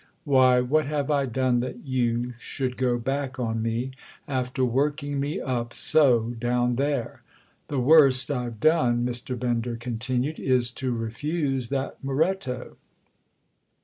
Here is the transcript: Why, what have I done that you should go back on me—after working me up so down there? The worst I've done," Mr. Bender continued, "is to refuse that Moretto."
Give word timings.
Why, 0.23 0.61
what 0.61 0.87
have 0.87 1.11
I 1.11 1.27
done 1.27 1.59
that 1.59 1.85
you 1.85 2.33
should 2.39 2.75
go 2.75 2.97
back 2.97 3.39
on 3.39 3.61
me—after 3.61 4.65
working 4.65 5.19
me 5.19 5.39
up 5.39 5.75
so 5.75 6.31
down 6.39 6.75
there? 6.77 7.21
The 7.67 7.77
worst 7.79 8.31
I've 8.31 8.59
done," 8.59 9.05
Mr. 9.05 9.37
Bender 9.37 9.75
continued, 9.75 10.39
"is 10.39 10.71
to 10.71 10.89
refuse 10.91 11.69
that 11.69 12.03
Moretto." 12.03 12.77